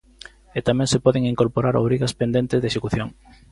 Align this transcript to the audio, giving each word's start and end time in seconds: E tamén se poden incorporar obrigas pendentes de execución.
E 0.57 0.59
tamén 0.67 0.87
se 0.93 1.03
poden 1.05 1.29
incorporar 1.33 1.75
obrigas 1.75 2.15
pendentes 2.21 2.59
de 2.59 2.69
execución. 2.71 3.07